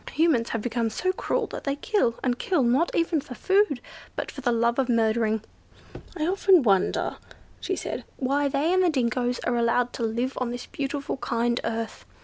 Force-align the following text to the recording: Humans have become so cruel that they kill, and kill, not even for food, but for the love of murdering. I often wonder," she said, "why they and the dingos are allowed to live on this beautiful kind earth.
Humans 0.13 0.49
have 0.49 0.63
become 0.63 0.89
so 0.89 1.13
cruel 1.13 1.45
that 1.45 1.63
they 1.63 1.75
kill, 1.75 2.15
and 2.23 2.39
kill, 2.39 2.63
not 2.63 2.95
even 2.95 3.21
for 3.21 3.35
food, 3.35 3.79
but 4.15 4.31
for 4.31 4.41
the 4.41 4.51
love 4.51 4.79
of 4.79 4.89
murdering. 4.89 5.43
I 6.17 6.25
often 6.25 6.63
wonder," 6.63 7.17
she 7.59 7.75
said, 7.75 8.03
"why 8.17 8.47
they 8.47 8.73
and 8.73 8.81
the 8.83 8.89
dingos 8.89 9.37
are 9.43 9.55
allowed 9.57 9.93
to 9.93 10.03
live 10.03 10.35
on 10.41 10.49
this 10.49 10.65
beautiful 10.65 11.17
kind 11.17 11.61
earth. 11.63 12.03